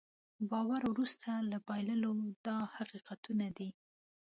باور 0.49 0.81
وروسته 0.91 1.29
له 1.51 1.57
بایللو 1.67 2.13
دا 2.45 2.57
حقیقتونه 2.75 3.47
دي. 3.57 3.69